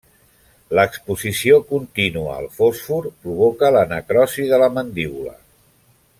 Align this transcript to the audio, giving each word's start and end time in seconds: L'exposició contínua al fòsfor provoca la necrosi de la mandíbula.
L'exposició 0.77 1.59
contínua 1.73 2.33
al 2.37 2.49
fòsfor 2.57 3.11
provoca 3.27 3.73
la 3.77 3.85
necrosi 3.93 4.47
de 4.55 4.61
la 4.65 4.71
mandíbula. 4.79 5.37